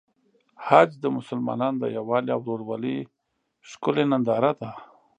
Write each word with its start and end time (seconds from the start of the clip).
حج 0.65 0.89
د 1.03 1.05
مسلمانانو 1.17 1.77
د 1.81 1.85
یووالي 1.97 2.31
او 2.35 2.41
ورورولۍ 2.45 2.97
ښکلی 3.69 4.03
ننداره 4.11 4.51
ده. 4.59 4.71